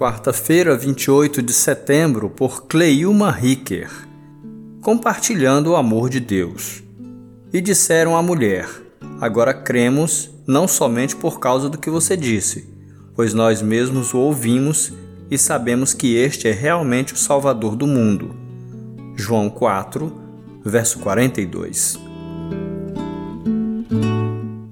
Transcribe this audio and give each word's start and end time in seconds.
quarta-feira, 0.00 0.78
28 0.78 1.42
de 1.42 1.52
setembro, 1.52 2.30
por 2.30 2.66
Cleilma 2.66 3.30
Ricker, 3.30 3.90
compartilhando 4.80 5.72
o 5.72 5.76
amor 5.76 6.08
de 6.08 6.18
Deus. 6.18 6.82
E 7.52 7.60
disseram 7.60 8.16
à 8.16 8.22
mulher: 8.22 8.66
Agora 9.20 9.52
cremos, 9.52 10.30
não 10.46 10.66
somente 10.66 11.14
por 11.14 11.38
causa 11.38 11.68
do 11.68 11.76
que 11.76 11.90
você 11.90 12.16
disse, 12.16 12.66
pois 13.14 13.34
nós 13.34 13.60
mesmos 13.60 14.14
o 14.14 14.18
ouvimos 14.20 14.90
e 15.30 15.36
sabemos 15.36 15.92
que 15.92 16.16
este 16.16 16.48
é 16.48 16.52
realmente 16.52 17.12
o 17.12 17.18
Salvador 17.18 17.76
do 17.76 17.86
mundo. 17.86 18.34
João 19.14 19.50
4, 19.50 20.10
verso 20.64 20.98
42. 21.00 22.09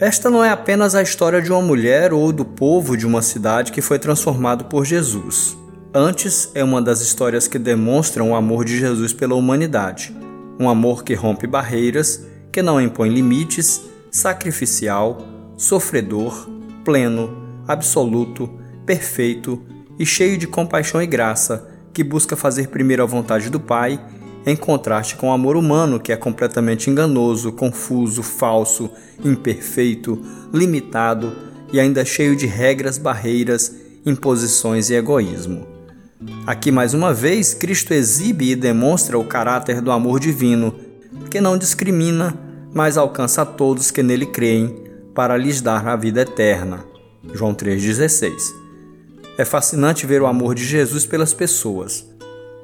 Esta 0.01 0.31
não 0.31 0.45
é 0.45 0.51
apenas 0.51 0.95
a 0.95 1.03
história 1.03 1.43
de 1.43 1.51
uma 1.51 1.61
mulher 1.61 2.13
ou 2.13 2.33
do 2.33 2.45
povo 2.45 2.97
de 2.97 3.05
uma 3.05 3.21
cidade 3.21 3.73
que 3.73 3.83
foi 3.83 3.99
transformado 3.99 4.67
por 4.67 4.85
Jesus. 4.85 5.59
Antes, 5.93 6.53
é 6.55 6.63
uma 6.63 6.81
das 6.81 7.01
histórias 7.01 7.49
que 7.49 7.59
demonstram 7.59 8.31
o 8.31 8.37
amor 8.37 8.65
de 8.65 8.79
Jesus 8.79 9.13
pela 9.13 9.35
humanidade. 9.35 10.15
Um 10.57 10.69
amor 10.69 11.03
que 11.03 11.15
rompe 11.15 11.49
barreiras, 11.49 12.25
que 12.53 12.63
não 12.63 12.81
impõe 12.81 13.09
limites, 13.09 13.83
sacrificial, 14.09 15.19
sofredor, 15.57 16.49
pleno, 16.85 17.37
absoluto, 17.67 18.49
perfeito 18.87 19.61
e 19.99 20.07
cheio 20.07 20.39
de 20.39 20.47
compaixão 20.47 21.03
e 21.03 21.09
graça, 21.09 21.69
que 21.93 22.05
busca 22.05 22.37
fazer 22.37 22.69
primeiro 22.69 23.03
a 23.03 23.07
vontade 23.07 23.51
do 23.51 23.59
Pai 23.59 24.01
em 24.47 24.57
contraste 24.57 25.17
com 25.17 25.29
o 25.29 25.33
amor 25.33 25.57
humano, 25.57 26.01
que 26.01 26.13
é 26.13 26.17
completamente 26.17 26.91
enganoso, 26.91 27.53
confuso, 27.53 28.23
falso, 28.23 28.91
imperfeito, 29.25 30.21
limitado 30.53 31.33
e 31.73 31.79
ainda 31.79 32.05
cheio 32.05 32.35
de 32.35 32.47
regras, 32.47 32.99
barreiras, 32.99 33.75
imposições 34.07 34.91
e 34.91 34.95
egoísmo. 34.95 35.67
Aqui 36.47 36.73
mais 36.73 36.95
uma 36.95 37.13
vez, 37.13 37.55
Cristo 37.55 37.93
exibe 37.93 38.51
e 38.51 38.57
demonstra 38.57 39.19
o 39.19 39.25
caráter 39.25 39.81
do 39.81 39.91
amor 39.91 40.19
divino, 40.19 40.75
que 41.31 41.41
não 41.41 41.59
discrimina, 41.59 42.37
mas 42.73 42.97
alcança 42.97 43.43
a 43.43 43.47
todos 43.47 43.91
que 43.91 44.03
nele 44.03 44.27
creem, 44.27 44.85
para 45.15 45.37
lhes 45.37 45.61
dar 45.61 45.87
a 45.87 45.97
vida 45.97 46.23
eterna. 46.23 46.85
João 47.35 47.55
3,16. 47.55 48.33
É 49.37 49.45
fascinante 49.45 50.07
ver 50.07 50.23
o 50.23 50.27
amor 50.27 50.55
de 50.55 50.65
Jesus 50.65 51.05
pelas 51.05 51.35
pessoas 51.35 52.07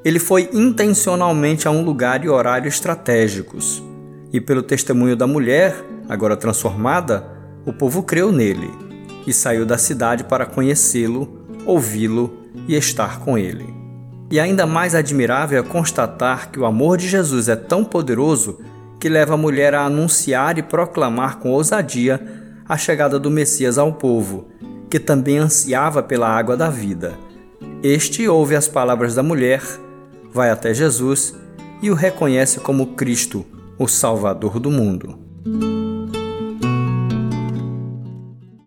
ele 0.05 0.19
foi 0.19 0.47
intencionalmente 0.53 1.67
a 1.67 1.71
um 1.71 1.83
lugar 1.83 2.23
e 2.23 2.29
horário 2.29 2.69
estratégicos. 2.69 3.81
E 4.31 4.39
pelo 4.39 4.61
testemunho 4.61 5.15
da 5.15 5.25
mulher, 5.25 5.83
agora 6.07 6.37
transformada, 6.37 7.25
o 7.65 7.73
povo 7.73 8.03
creu 8.03 8.31
nele 8.31 8.69
e 9.25 9.33
saiu 9.33 9.65
da 9.65 9.79
cidade 9.79 10.23
para 10.25 10.45
conhecê-lo, 10.45 11.47
ouvi-lo 11.65 12.37
e 12.67 12.75
estar 12.75 13.19
com 13.21 13.35
ele. 13.35 13.65
E 14.29 14.39
ainda 14.39 14.67
mais 14.67 14.93
admirável 14.93 15.59
é 15.59 15.63
constatar 15.63 16.51
que 16.51 16.59
o 16.59 16.65
amor 16.67 16.97
de 16.97 17.07
Jesus 17.07 17.49
é 17.49 17.55
tão 17.55 17.83
poderoso 17.83 18.59
que 18.99 19.09
leva 19.09 19.33
a 19.33 19.37
mulher 19.37 19.73
a 19.73 19.85
anunciar 19.85 20.59
e 20.59 20.61
proclamar 20.61 21.39
com 21.39 21.49
ousadia 21.49 22.21
a 22.69 22.77
chegada 22.77 23.17
do 23.17 23.31
Messias 23.31 23.79
ao 23.79 23.93
povo, 23.93 24.49
que 24.87 24.99
também 24.99 25.39
ansiava 25.39 26.03
pela 26.03 26.29
água 26.29 26.55
da 26.55 26.69
vida. 26.69 27.13
Este 27.81 28.27
ouve 28.27 28.55
as 28.55 28.67
palavras 28.67 29.15
da 29.15 29.23
mulher 29.23 29.61
vai 30.35 30.49
até 30.49 30.73
Jesus 30.73 31.33
e 31.81 31.89
o 31.89 31.93
reconhece 31.93 32.59
como 32.59 32.87
Cristo, 32.87 33.45
o 33.79 33.87
Salvador 33.87 34.59
do 34.59 34.69
mundo. 34.69 35.17